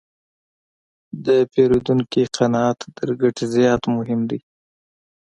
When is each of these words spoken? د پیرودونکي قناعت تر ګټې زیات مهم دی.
د 1.25 1.27
پیرودونکي 1.51 2.21
قناعت 2.35 2.79
تر 2.97 3.09
ګټې 3.21 3.45
زیات 3.55 3.83
مهم 3.95 4.19
دی. 4.29 4.39